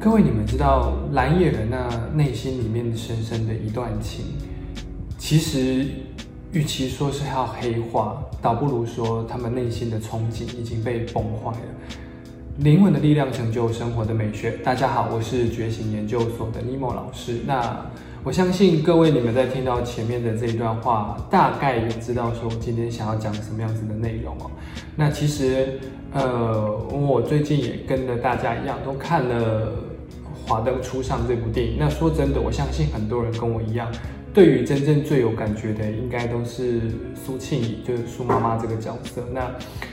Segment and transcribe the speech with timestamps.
[0.00, 4.26] 各位，你们知道蓝野人那内心里面深深的一段情，
[5.16, 5.86] 其实
[6.52, 11.58] 与其说是要黑化，倒不如说他们内心的憧憬已经被崩坏了。
[12.58, 14.50] 灵魂的力量成就生活的美学。
[14.62, 17.40] 大家好，我是觉醒研究所的尼莫老师。
[17.46, 17.84] 那
[18.22, 24.50] 我相信各位，你们在听到前面的这一段话，大概也知道说我今天想要讲什么样子的内容哦。
[24.94, 25.80] 那其实，
[26.12, 29.66] 呃，我最近也跟着大家一样，都看了
[30.46, 31.76] 《华灯初上》这部电影。
[31.78, 33.90] 那说真的，我相信很多人跟我一样，
[34.32, 36.80] 对于真正最有感觉的，应该都是
[37.14, 39.22] 苏庆怡，就是苏妈妈这个角色。
[39.32, 39.50] 那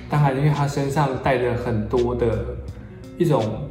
[0.10, 2.46] 当然，因为她身上带着很多的
[3.18, 3.70] 一种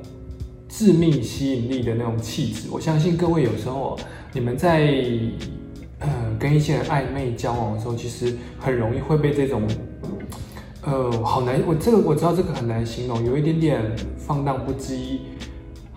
[0.68, 3.98] 致命吸引力的那种气质，我相信各位有时候。
[4.32, 4.94] 你们在
[5.98, 6.08] 呃
[6.38, 9.62] 跟一些人暧昧交往的时候，其实很容易会被这种
[10.84, 13.82] 呃好难，我这个我知道这个很难形容，有一点点
[14.16, 15.18] 放荡不羁，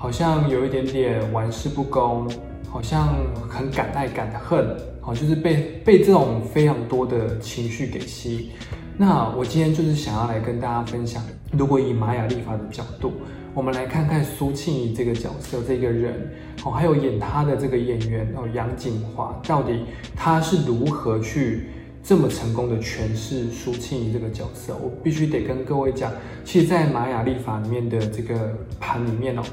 [0.04, 2.30] 好像有一点点玩世不恭，
[2.70, 3.16] 好像
[3.50, 8.50] 很敢爱敢恨，好就是被被这种非常多的情绪给吸引。
[8.98, 11.24] 那我今天就是想要来跟大家分享，
[11.54, 13.14] 如果以玛雅历法的角度。
[13.54, 16.30] 我们来看看苏庆怡这个角色，这个人
[16.66, 19.86] 哦，还有演他的这个演员哦，杨锦华，到底
[20.18, 21.68] 他是如何去
[22.04, 24.76] 这么成功的诠释苏庆怡这个角色？
[24.84, 26.12] 我必须得跟各位讲，
[26.44, 28.52] 其实，在玛雅历法里面的这个
[28.82, 29.44] 盘里面哦，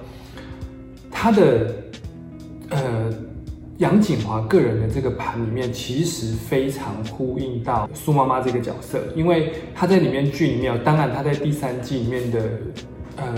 [1.22, 1.74] 他的
[2.70, 3.12] 呃
[3.76, 12.40] 杨锦华个人的这个盘里面，其实非常呼应到苏妈妈这个角色，因为他在里面剧里面，当然他在第三季里面的
[13.16, 13.34] 呃。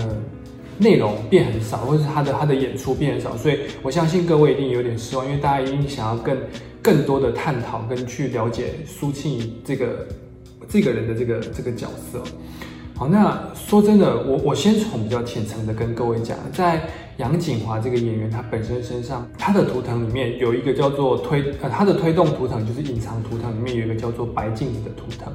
[0.79, 6.35] 内容变很少，或者是他的他的演出变很少，所以我相信各位一定有点失望，因为大家一定想要更
[6.81, 10.07] 更多的探讨跟去了解苏庆怡这个
[10.67, 12.23] 这个人的这个这个角色。
[12.95, 16.81] 好，那说真的，我我先从比较浅层的跟各位讲，在
[17.17, 25.33] 杨锦华这个演员他本身身上，他的图腾里面有一个叫做推呃他的推动图腾就是隐藏图腾里面有一个叫做白镜子的图腾。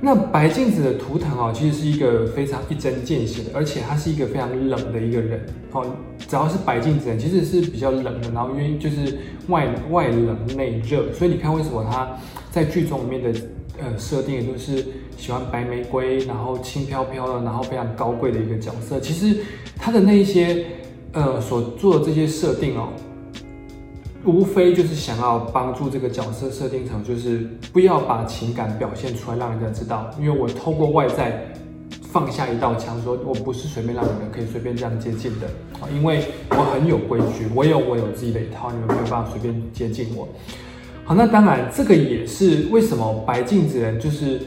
[0.00, 5.84] 那白镜子的图腾哦，其实是一个非常一针见血的，而且他是一个非常冷的一个人哦。
[6.18, 9.18] 只要是白镜子人，其实是比较冷的，然后因为就是
[9.48, 12.08] 外外冷内热，所以你看为什么他
[12.50, 13.40] 在剧中里面的
[13.82, 14.86] 呃设定都是
[15.18, 18.98] 喜欢白玫瑰，然后轻飘飘的，然后非常高贵的一个角色。
[18.98, 19.40] 其实
[19.76, 20.64] 他的那一些
[21.12, 22.88] 呃所做的这些设定哦。
[24.24, 30.10] 无非就是想要帮助这个角色设定成，就是不要把情感表现出来，让人家知道。
[30.18, 31.50] 因为我透过外在
[32.02, 35.46] 放下一道墙，说我不是随便让你们可以随便这样接近的
[35.80, 40.28] 啊，因为我很有规矩，我有我有自己的一套，你们没有办法随便接近我。
[41.04, 44.40] 好，那当然这个也是为什么白镜子人就是。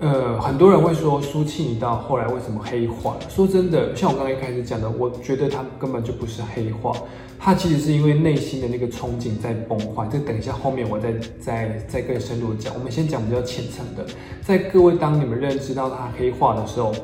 [0.00, 3.16] 呃，很多人会说苏庆怡到后来为什么黑化？
[3.28, 6.90] 说真的，像我刚刚一开始讲的，我觉得他根本就不是黑化，
[7.38, 10.08] 他其实是因为内心的那个憧憬在崩坏。
[10.10, 12.72] 这等一下后面我再再再更深入的讲。
[12.72, 14.02] 我们先讲比较浅层的，
[14.40, 16.94] 在各位当你们认知到他黑化的时候，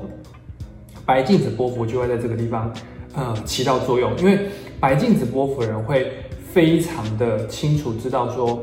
[1.04, 2.72] 白镜子波幅就会在这个地方
[3.14, 4.48] 呃起到作用，因为
[4.80, 6.10] 白镜子波幅的人会
[6.50, 8.58] 非常的清楚知道说，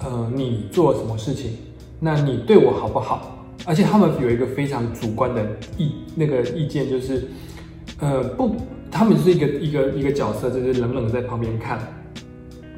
[0.00, 1.56] 呃，你做了什么事情，
[1.98, 3.38] 那你对我好不好？
[3.66, 5.44] 而且他们有一个非常主观的
[5.76, 7.28] 意那个意见，就是，
[8.00, 8.56] 呃，不，
[8.90, 11.78] 他们是一个一个一个角色，就是冷冷在旁边看，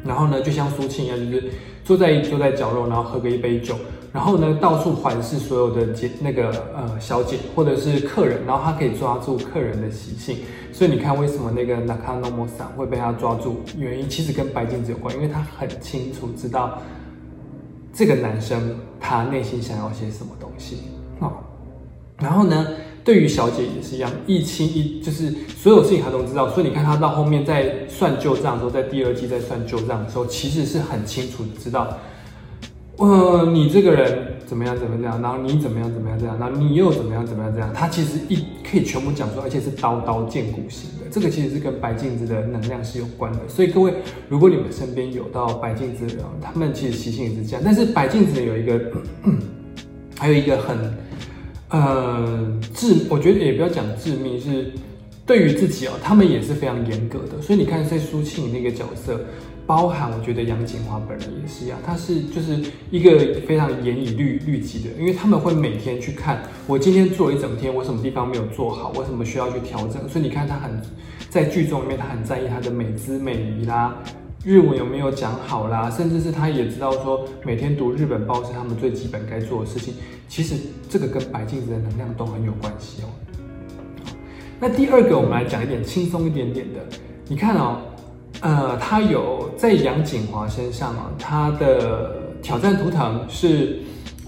[0.05, 1.45] 然后呢，就像苏庆一样，就是
[1.85, 3.77] 坐在坐在角落，然后喝个一杯酒，
[4.13, 10.39] 然后呢，到处环视所有的姐那个呃小姐或者是客人，然后他可以抓住客人的习性，
[10.73, 16.83] 所以你看为什么那个 Nakano San 会被他抓住，原因其实跟白镜子有关，因为他很清楚知道。
[17.93, 20.79] 这个男生他内心想要些什么东西
[21.21, 21.33] 哦？
[22.19, 22.67] 然后呢，
[23.05, 26.49] 对于小姐也是一样，一清一就是所有事情他都知道。
[26.49, 31.99] 所以你看他到后面在算旧账的时候，在第二季在算旧账的时候，其实是很清楚的知道。
[33.03, 41.07] 呃，你这个人怎么样怎么样，然后你怎么样怎么样这样，然后你又怎么样怎么样这样，他其实一可以全部讲出来，而且是刀刀见骨型的。
[41.11, 43.41] 这个其实是跟白镜子的能量是有关的。
[43.49, 43.93] 所以各位，
[44.29, 47.63] 如果你们身边有到白镜子的人，他们其实习性也是这样。
[47.65, 48.81] 但是白镜子有一个，
[50.17, 50.95] 还有一个很
[51.71, 54.71] 呃致，我觉得也不要讲致命，是
[55.27, 57.43] 对于自己哦，他们也是非常严格的。
[57.43, 59.21] 所以你看在苏庆那个角色。
[59.67, 62.61] 包含我觉得杨锦华本人也是一样，他是就是
[62.91, 70.09] 一个非常严以律律己的，因为他们会每天去看我今天做了一整天，我什么地方没有做好，我什么需要去调整。
[70.09, 70.81] 所以你看他很
[71.31, 73.97] 在剧中里面，他很在意他的美姿美仪啦，
[74.45, 79.95] 日文有没有讲好啦，甚至是他也知道说每天读日本报是他们最基本该做的事情。
[80.29, 80.57] 其实
[80.89, 83.07] 这个跟白镜子的能量都很有关系哦。
[84.59, 86.81] 那第二个，我们来讲一点轻松一点点的。
[87.29, 87.81] 你看哦，
[88.43, 93.79] 呃，他有在杨景华身上啊，他的挑战图腾是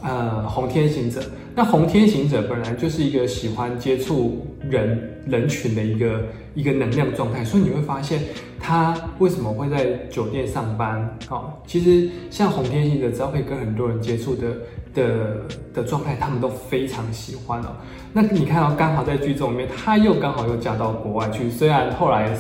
[0.03, 1.21] 呃红天行者。
[1.57, 6.21] 那红天行者本来就是一个喜欢接触人人群的一个
[6.55, 8.21] 一个能量状态，所以你会发现
[8.59, 11.17] 他为什么会在酒店上班？
[11.31, 14.49] 哦，其实像红天行者，只要可以跟很多人接触的
[14.95, 15.37] 的
[15.75, 17.67] 的状态，他们都非常喜欢哦。
[18.13, 22.37] 那你看到刚好在剧中里面，他又刚好又嫁到国外去，虽然后来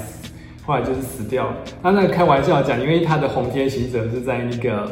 [0.67, 1.57] 后来就是死掉了。
[1.83, 4.91] 那那开玩笑讲，因为他的红天行者是在那个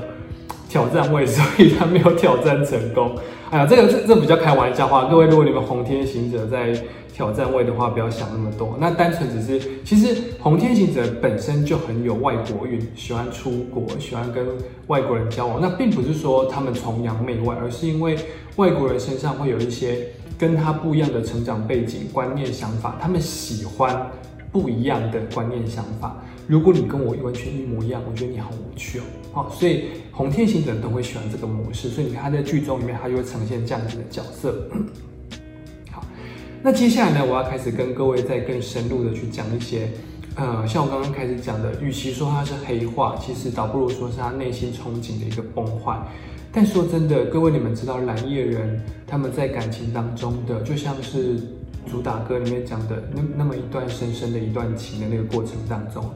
[0.69, 3.17] 挑战位，所以他没有挑战成功。
[3.51, 5.05] 哎呀，这个这这比较开玩笑话。
[5.05, 6.73] 各位，如果你们红天行者在
[7.13, 8.77] 挑战位的话，不要想那么多。
[8.81, 14.47] 那单纯只是，其实红天行者本身就很有外国运，喜欢出国，喜欢跟
[14.87, 15.61] 外国人交往。
[15.61, 18.17] 那并不是说他们崇洋媚外，而是因为
[18.57, 20.07] 外国人身上会有一些
[20.39, 24.11] 跟他不一样的成长背景、观念、想法，他们喜欢
[24.53, 26.23] 不一样的观念、想法。
[26.47, 29.03] 如果你跟我完全一模一样，我觉得你好无趣哦。
[29.33, 31.89] 好，所以红天行者都会喜欢这个模式。
[31.89, 34.69] 所以你看他在剧中里面，他就会呈现这样子的角色。
[35.91, 36.05] 好，
[36.63, 39.89] 那接下来呢，我要开始跟各位再更深入的去讲一些，
[40.35, 45.97] 呃，像我刚刚开始讲的，与其说他是黑化，其实倒不如说是他内心憧憬的一个崩坏。
[46.53, 51.41] 但说真的，各位你们知道蓝叶人他们在感情当中的，就像是。
[51.91, 56.11] 主打歌里面讲的那那么一段深深的一段情的那个过程当中，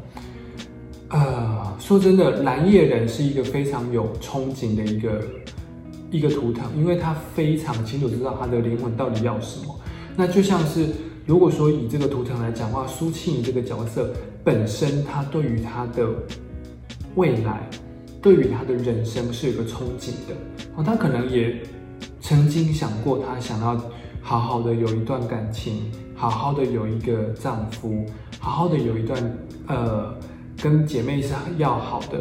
[1.08, 5.22] 呃，说真的，蓝叶人是一个非常有憧憬的一个
[6.10, 9.78] 一个图腾，因为他非常清楚知道他的灵魂到底要什么。
[10.16, 10.88] 那就像是
[11.26, 16.08] 如果说以这个图腾来讲话，苏庆这个角色本身，他对于他的
[17.16, 17.68] 未来，
[18.22, 20.34] 对于他的人生是有个憧憬的
[20.76, 21.60] 哦，他可能也
[22.20, 23.78] 曾经想过，他想要。
[24.26, 28.04] 好好的有一段感情，好好的有一个丈夫，
[28.40, 29.38] 好好的有一段
[29.68, 30.12] 呃
[30.60, 32.20] 跟姐妹是要好的。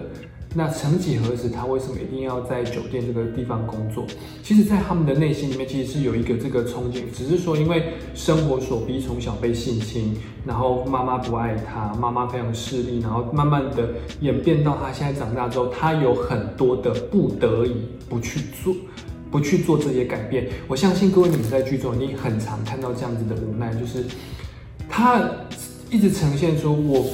[0.54, 4.06] 那曾几何时，他为什么一定要在酒店这个地方工作？
[4.44, 10.16] 其实，在他们的内心里面，其实是有一个这个憧憬，只是说因为生活所逼，从小被性侵，
[10.46, 13.90] 然后妈妈不爱他，妈妈非常势利，然后慢慢的
[14.22, 17.75] 演变到他现在长大之后，他有很多的不得已
[18.07, 18.75] 不去做。
[19.35, 24.05] 不去做这些改变，我相信各位你们在剧中你很常看到这样子的无奈，就是
[24.87, 25.29] 他
[25.91, 27.05] 一直呈现出我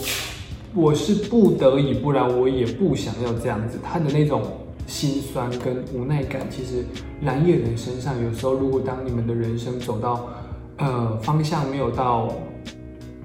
[0.76, 3.80] 我是不得已，不然我也不想要这样子。
[3.82, 4.44] 他的那种
[4.86, 6.86] 心酸跟无奈感，其实
[7.24, 10.30] 蓝叶人身上有时候，如果当你们的人生走到
[10.78, 12.32] 呃方向没有到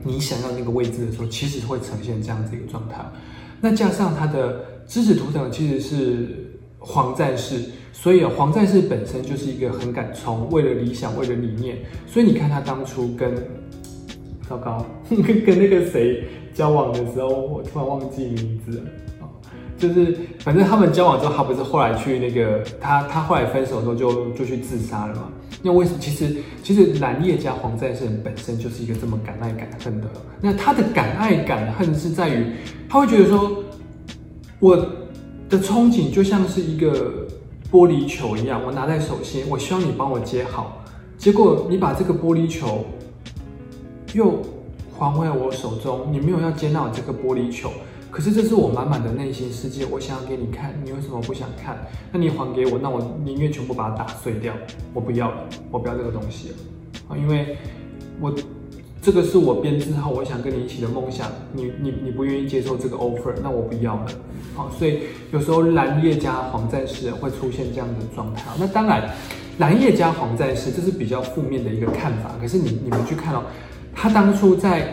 [0.03, 3.05] 你想要那个位置的时候，其实会呈现这样子一个状态。
[3.61, 6.46] 那加上他的知识图腾其实是
[6.87, 7.61] 黄战士。
[7.93, 11.79] 所以啊，黄战士本身就是一个很敢冲，为了理想，为了理念。
[12.07, 13.35] 所以你看他当初跟
[14.49, 16.25] 糟糕， 跟那个谁
[16.55, 18.85] 交往的时候，我突然忘记名字了
[19.79, 25.29] 就是反正他们交往之后，他不是后来去那个他他后来分手之后就就去自杀了嘛？
[25.63, 25.99] 那为什么？
[25.99, 30.07] 其实其实蓝叶加黄战士本身就是一个这么敢爱敢恨的。
[30.41, 32.53] 那他的敢爱敢恨是在于，
[32.89, 33.65] 他会觉得说，
[34.61, 34.77] 我
[35.49, 37.27] 的憧憬就像是一个。
[37.69, 40.85] 玻璃球一样，我拿在手心，我希望你帮我接好。
[41.19, 42.87] 结果你把这个玻璃球
[44.15, 44.41] 又
[44.97, 47.69] 还回我手中，你没有要接纳我这个玻璃球。
[48.09, 51.77] 可是这是我满满的内心世界，我想要给你看，你为什么不想看？
[52.13, 54.55] 那你还给我，那我宁愿全部把它打碎掉，
[54.95, 56.55] 我不要了，我不要这个东西了
[57.09, 57.17] 啊！
[57.17, 57.59] 因为
[58.21, 58.33] 我
[59.07, 64.07] 这个是我编织好，我想跟你一起的梦想，你你你不愿意接受这个 offer，那我不要了。
[64.57, 68.43] 好，所以有时候蓝叶加黄战士会出现这样的状态。
[68.59, 69.09] 那当然，
[69.59, 72.33] 蓝叶加黄战士这是比较负面的一个看法。
[72.41, 73.45] 可是你你们去看哦，
[73.95, 74.93] 他当初在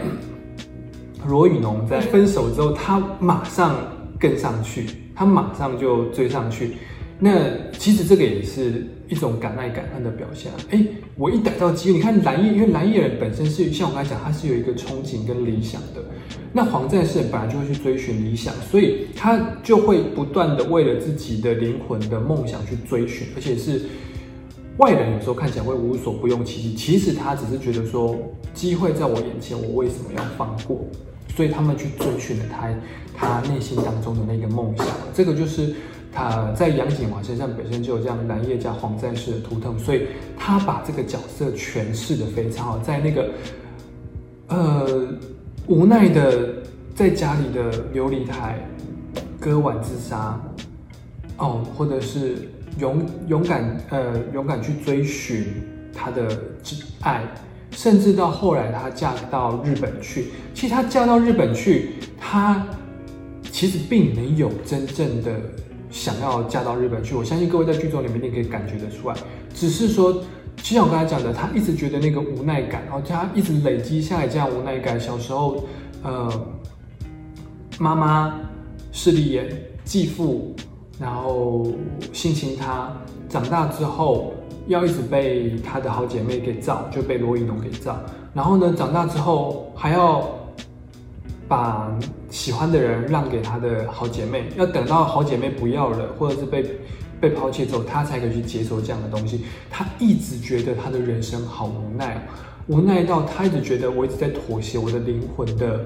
[1.26, 3.76] 罗宇农在分手之后，他马上
[4.20, 6.78] 跟上去，他马上就追上去。
[7.18, 7.32] 那
[7.80, 10.52] 其实这个也是一种敢爱敢恨的表现。
[10.70, 16.04] 哎，我一逮到机会，你看蓝叶，因为蓝叶人本身是像我刚才讲，他是有一个憧憬跟理想的。
[16.52, 23.82] 那黄战士本来就会去追寻理想，所以他就会不断的为了自己的灵魂的梦想去追寻，而且是
[24.78, 28.18] 外人有时候看起来会无所不用其极，其实他只是觉得说
[28.54, 30.86] 机会在我眼前，我为什么要放过？
[31.36, 32.70] 所以他们去追寻了他
[33.16, 35.74] 他内心当中的那个梦想，这个就是
[36.14, 43.30] 他在杨景华身上本身就有这样蓝叶加黄战士的图腾，所以他把这个角色诠释的非常好，在那个
[44.48, 45.08] 呃。
[45.66, 46.56] 无奈的
[46.94, 48.60] 在家里的琉璃台
[49.40, 50.38] 割腕自杀，
[51.38, 55.46] 哦，或者是勇勇敢呃勇敢去追寻
[55.94, 56.28] 他的
[56.62, 57.24] 挚爱，
[57.72, 60.26] 甚至到后来她嫁到日本去。
[60.54, 62.68] 其实她嫁到日本去，她
[63.50, 65.32] 其实并没有真正的
[65.94, 67.16] 想要嫁到日本去。
[67.16, 69.16] 我相信各位在剧中里面一定可以感觉得出来，
[69.54, 75.00] 只是说，就像我刚才讲的，她一直觉得那个无奈感，然后她一直累积下来这样无奈感。
[75.00, 75.64] 小时候，
[76.02, 76.46] 呃，
[77.80, 78.34] 妈妈
[78.92, 79.48] 势利眼，
[79.86, 80.54] 继父。
[81.00, 81.66] 然后
[82.14, 82.94] 性侵她，
[83.28, 84.32] 长大之后
[84.68, 88.00] 要一直被她的好姐妹给造，就被罗以农给造。
[88.32, 90.24] 然后呢，长大之后还要
[91.54, 91.96] 把
[92.32, 96.66] 喜欢的人让给她的好姐妹，要等到好姐妹不要了，或者是被
[97.22, 99.46] 被抛弃之后，她才可以去接受这样的东西。
[99.70, 102.26] 她一直觉得她的人生好无奈，
[102.66, 105.80] 无奈到她一直觉得我一直在妥协我的灵魂的。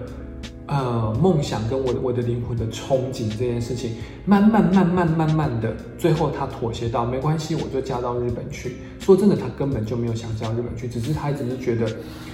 [0.70, 3.96] 呃，梦想跟我我的灵魂的憧憬这件事情，
[4.26, 8.76] 慢慢慢慢慢慢的，最后他妥协到没关系，我就嫁到日本去。
[9.00, 11.90] 说真的，他根本就没有想嫁到日本去，只是他只是觉得，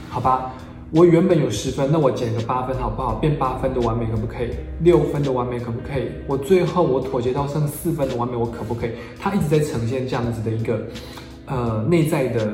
[0.09, 0.51] 好吧，
[0.93, 3.15] 我原本有十分，那我减个八分好不好？
[3.15, 4.49] 变八分的完美可不可以？
[4.81, 6.03] 六分的完美可不可以？
[6.27, 8.91] 我最后我妥协到剩四分的完美，我可不可以？
[9.19, 10.79] 他一直在呈现这样子的一个
[11.47, 12.53] 呃内在的。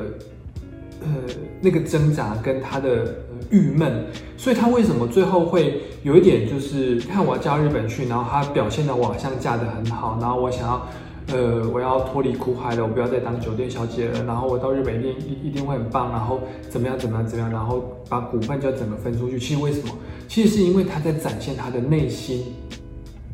[1.02, 1.08] 呃，
[1.62, 3.14] 那个挣扎跟他的
[3.48, 4.04] 郁闷，
[4.36, 10.86] 所以他为什么最后会有一点就是看我要嫁日本去，然后他表现的我好像嫁得很好，然后我想要，
[11.32, 19.38] 呃，我要脱离苦海了，我不要再当酒店小姐了，然后我到日本一定一一定会很棒，然后怎么样怎么样怎么样，然后把股份就要整个分出去。
[19.38, 19.94] 其实为什么？
[20.28, 22.44] 其实是因为他在展现他的内心，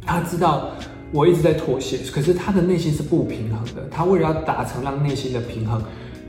[0.04, 0.70] 他知道
[1.12, 5.82] 我一直在妥协，可是他的内心是不平衡的，他为了要达成让内心的平衡。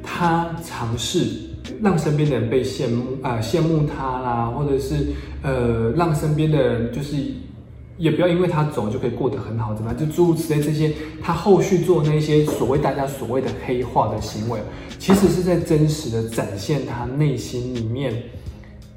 [0.10, 1.28] 他尝试
[1.82, 5.08] 让身边的人被羡慕啊，羡慕他啦，或者是
[5.44, 7.18] 呃，让身边的人就是
[7.98, 10.00] 也不要因为他走就可以过得很好，怎么样？
[10.00, 14.60] 就诸如此类这些，他后续做那些所谓大家所谓的黑化的行为，
[15.00, 18.14] 其实是在真实的展现他内心里面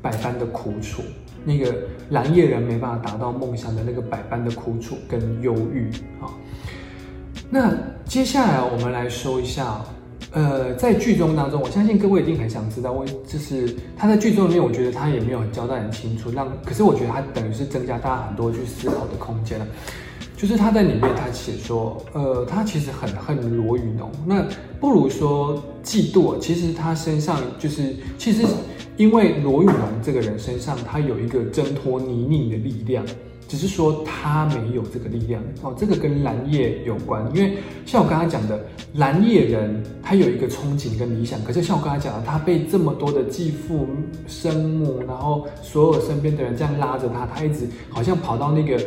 [0.02, 1.02] 百般的苦楚，
[1.44, 1.74] 那个
[2.10, 5.90] 蓝叶人没办法达到梦想的那个百般的苦楚跟忧郁
[6.20, 6.28] 啊。
[7.48, 9.82] 那接下来我们来说一下。
[10.32, 16.30] 呃，在剧中当中，我相信各位一定很想知道，为就是他在剧中里面，我觉得他也没有交代很清楚。
[16.30, 19.66] 让可是我觉得他等于是增加大家很多去思考的空间了。
[20.36, 24.46] 就是他在里面他写说，呃，他其实很恨罗宇农，那
[24.80, 26.38] 不如说嫉妒。
[26.38, 28.46] 其实他身上就是其实
[28.96, 33.04] 因为罗宇农这个人身上，他有一个挣脱泥泞的力量。
[33.50, 38.64] 只是说他没有这个力量哦，这个跟蓝叶有关，因为像我刚才讲的，
[38.94, 43.88] 蓝叶人他有一个憧憬跟理想，可是像我刚才讲的，他被这么多的继父、
[44.28, 48.80] 生母，然后所有身边的人这样拉着他，他一直好像跑到那个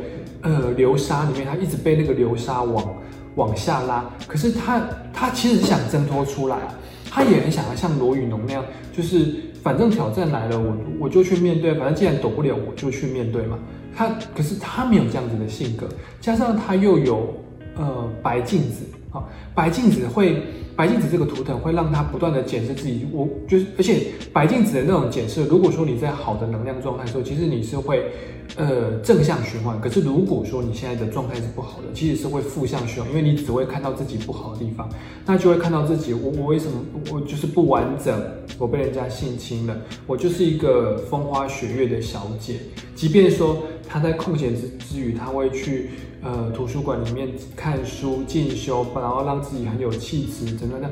[0.43, 2.96] 呃流沙里面，他一直被那个流沙往
[3.36, 6.74] 往下拉，可是他他其实想挣脱出来啊，
[7.10, 8.63] 他也很想要像罗宇农那样，
[8.96, 13.60] 就是反正挑战来了，我我就去面对，反正既然躲不了，我就去面对嘛。
[13.95, 15.88] 他可是他没有这样子的性格，
[16.19, 17.33] 加上他又有
[17.75, 18.83] 呃白镜子。
[19.13, 20.41] 好，白镜子会
[20.75, 28.12] 白镜子这个图腾会让他不断的检视自己，我就是而且白镜子的那种检视，如果说你在好的能量状态的时候，其实你是会
[28.55, 34.89] 呃正向循环，可是如果说你现在的状态是不好的，其实是会负向循环，因为你只会看到自己不好的地方，
[35.27, 36.74] 那就会看到自己我我为什么
[37.12, 38.20] 我就是不完整，
[38.58, 39.77] 我被人家性侵了，
[40.08, 42.55] 我就是一个风花雪月的小姐，
[42.96, 43.58] 即便说。
[43.86, 45.89] 他在空闲之之余，他会去
[46.23, 50.89] 呃图书馆里面看书进修，然后让自己很有气质，怎么样？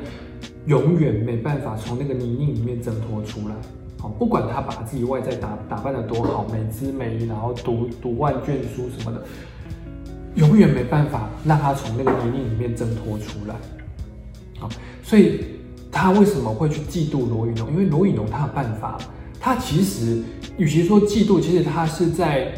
[0.65, 3.55] 永远没办法从那个泥泞里面挣脱出来。
[3.97, 9.23] 好，不管他把自己外在打打扮的多好，美姿美仪，然后读读万卷书什么的，
[10.35, 13.55] 永远没办法让他从那个泥泞里面挣脱出来。
[14.59, 14.69] 好，
[15.01, 15.45] 所以
[15.91, 17.71] 他为什么会去嫉妒罗宇农？
[17.71, 18.97] 因为罗宇农他有办法，
[19.39, 20.21] 他其实
[20.57, 22.51] 与其说嫉妒，其实他是在。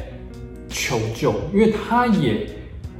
[0.75, 2.49] 求救，因为他也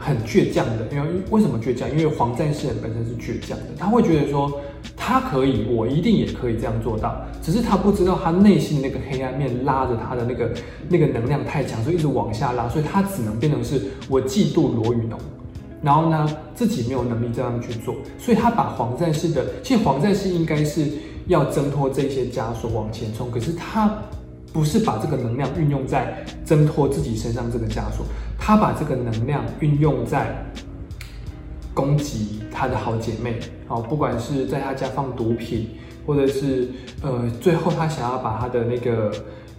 [0.03, 0.85] 很倔强的。
[0.91, 1.89] 因为为什么倔强？
[1.89, 4.59] 因为黄战士本身是倔强的，他会觉得说
[4.97, 7.19] 他可以，我一定也可以这样做到。
[7.41, 10.51] 只是他不知道他内心那个黑暗面拉着他的那个
[10.89, 15.17] 那个能量太强，所以一直往下拉，所以他只能变成是我嫉妒罗宇农，
[15.81, 20.87] 然后呢自己没有能力这样去做，所以他把黄战士的，其实黄战士应该是
[21.27, 23.91] 要挣脱这些枷锁往前冲，可是他。
[24.53, 28.05] 不是把这个能量运用在挣脱自己身上这个枷锁，
[28.45, 30.35] 他把这个能量运用在
[31.73, 35.69] 攻击他的好姐妹，哦，不管是在他家放毒品，
[36.05, 36.67] 或者是
[37.01, 39.09] 呃，最后他想要把他的那个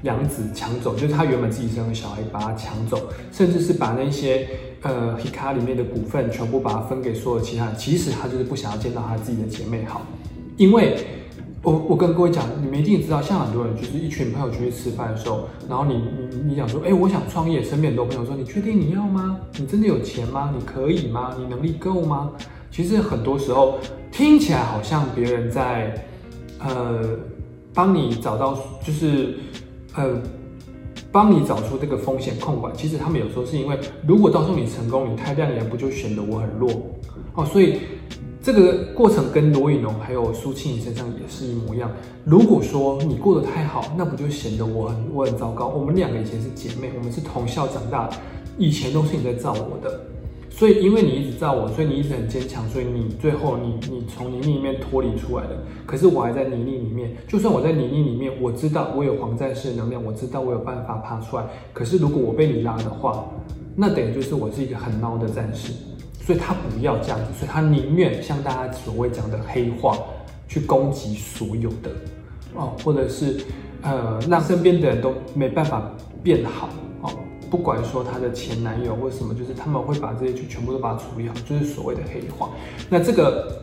[0.02, 4.46] 养子抢走，就是他原本自己生的小孩把他抢走，甚至是把那些
[4.82, 10.02] 呃黑卡里面的股份全部把它分给所有其他人，其实他就是不想要见到他自己的姐妹好，
[10.58, 10.98] 因为。
[11.64, 19.40] 我我跟各位讲，你们一定知道，像很多人就是一群朋友出去吃饭的时候，然后你你你讲说，哎，我想创业，身边很多朋友说，你确定你要吗？
[19.58, 20.52] 你真的有钱吗？
[20.54, 21.34] 你可以吗？
[21.38, 22.30] 你能力够吗？
[22.70, 23.78] 其实很多时候
[24.12, 26.06] 听起来好像别人在
[26.58, 27.02] 呃
[27.72, 29.38] 帮你找到，就是
[29.94, 30.20] 呃
[31.10, 32.74] 帮你找出这个风险控管。
[32.76, 36.70] 其实他们有时候是因为，如果到时候你成功，你太亮眼，不就显得我很弱
[37.36, 37.46] 哦？
[37.46, 37.78] 所以。
[38.44, 41.90] 这个过程跟罗宇农还有苏庆怡身上也是一模一样。
[42.26, 45.68] 如果说你过得太好，那不就显得我很我很糟糕？
[45.68, 48.10] 我们两个以前是姐妹，我们是同校长大，
[48.58, 49.98] 以前都是你在造我的，
[50.50, 55.50] 所以因为你一直造我，所以你一直很坚强，所以你最后你你从泥泞里面脱离出来了。
[55.86, 61.44] 可是我还在泥泞里面，就算我在泥泞里面，我知道我有黄战士的能量，我知道我有办法爬出来。
[61.72, 63.24] 可是如果我被你拉的话，
[63.74, 65.72] 那等于就是我是一个很孬的战士。
[66.24, 69.98] 所以他不要这样子，所以他宁愿像大家所谓讲的黑化，
[70.48, 71.90] 去攻击所有的
[72.54, 73.44] 哦，或者是
[73.82, 75.90] 呃让身边的人都没办法
[76.22, 76.68] 变好
[77.02, 77.10] 哦，
[77.50, 82.48] 不管说他的前男友或什么，就是他们会把这些去全部都把它处理好，就是所谓的黑化。
[82.88, 83.60] 那这个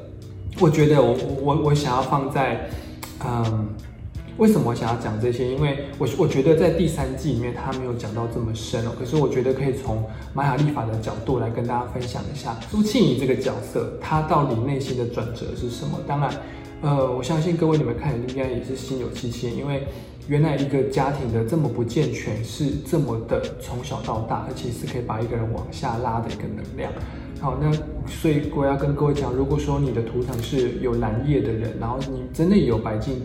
[0.60, 2.70] 我觉得我我我想要放在
[3.26, 3.68] 嗯。
[4.42, 5.48] 为什么我想要讲这些？
[5.54, 8.92] 因为我我觉得在第三季里面他没有讲到这么深哦。
[8.98, 16.00] 可是我觉得可以从玛雅历法的角度来跟大家分享一下苏庆怡这个角色，她到底内心的转折是什么？
[16.08, 16.32] 当然，
[16.82, 19.84] 呃，我相信各位你们看应该也是心有戚戚，因为
[20.28, 26.92] 原来一个家庭的这么不健全，是这么的从小到大，而且是可以把一个人往下拉的一个能量。
[27.40, 27.72] 好，那
[28.08, 33.22] 所以我要跟各位讲，如果说你的图腾是有蓝叶的人，然后你真的有白净。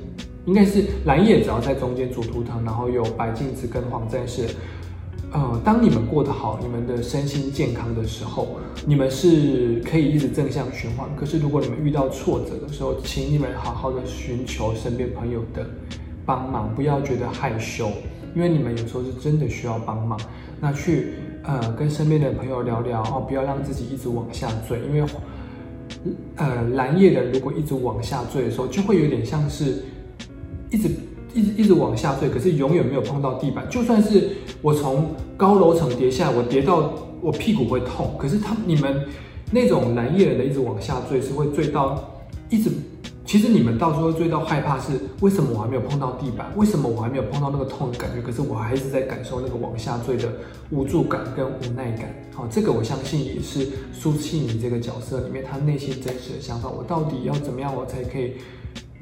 [0.46, 4.46] 应该是蓝叶，只要在中间主图腾，然后有白镜子跟黄战士。
[5.32, 11.08] 呃，当你们过得好，你们的身心健康的时候，你们是可以一直正向循环。
[11.16, 15.66] 可是如果你们遇到挫折的时候，请你们好好的寻求身边朋友的
[16.24, 17.90] 帮忙，不要觉得害羞，
[18.36, 20.18] 因为你们有时候是真的需要帮忙。
[20.60, 25.06] 那去呃跟身边的朋友聊聊哦，不要让自己一直往下坠，因为
[26.36, 29.82] 呃蓝叶的如果一直往下坠的时候，就会有点像是。
[30.70, 30.90] 一直
[31.34, 33.66] 一直一直往下坠，可是永远没有碰到地板。
[33.68, 34.30] 就算是
[34.62, 38.14] 我从高楼层跌下来，我跌到我屁股会痛。
[38.18, 39.04] 可是他你们
[39.50, 42.02] 那种蓝叶人的一直往下坠，是会坠到
[42.48, 42.70] 一直。
[43.24, 46.46] 其实你们到时候坠到害怕是为什么我还没有碰到地板？
[46.56, 48.22] 为什么我还没有碰到那个痛的感觉？
[48.22, 50.32] 可是我还是在感受那个往下坠的
[50.70, 52.14] 无助感跟无奈感。
[52.32, 56.68] 好，这个我相信也是苏庆怡这个角色里面他内心真实的想法。
[56.70, 58.34] 我到底要怎么样，我才可以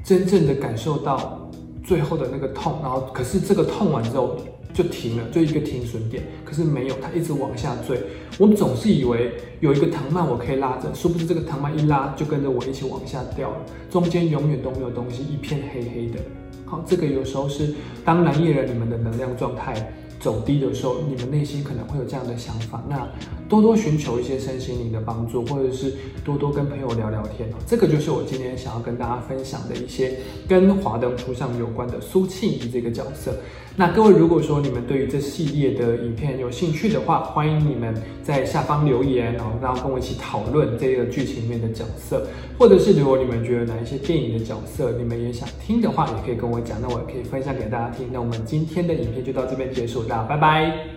[0.03, 1.44] 真正的感受到？
[1.85, 4.35] 最后的那个痛，然后可是这个痛完之后
[4.73, 6.23] 就停了，就一个停损点。
[6.43, 8.01] 可是没有，它一直往下坠。
[8.37, 13.57] 我总是以为有一个藤蔓我可以拉着，殊不知这个藤蔓一拉就跟着我一起往下掉了，
[13.89, 16.19] 中间永远都没有东西，一片黑黑的。
[16.65, 17.73] 好，这个有时候是
[18.03, 19.93] 当蓝叶人你们的能量状态。
[20.17, 22.83] 走低的时候，你们内心可能会有这样的想法。
[22.89, 23.07] 那
[23.47, 27.47] 多多寻求一些身心灵的帮助，或者是多多跟朋友聊聊天。
[27.67, 33.35] 这个就是我今天想要跟大家分享的一些跟华灯初上有关的苏庆仪这个角色。
[33.75, 42.25] 那各位，如果说你们对于这系列的影片有兴趣的话，欢迎你们在下方留言，然后然后跟我一起讨论这个剧情里面的角色，
[42.57, 48.07] 或者是如果你们觉得哪一些电影的角色你们也想听的话，也可以跟我我讲，那我也可以分享给大家听。
[48.13, 50.94] 那我们今天的影片就到这边结束，大家拜拜。